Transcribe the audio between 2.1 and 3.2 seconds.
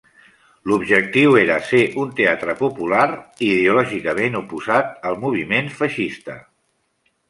teatre popular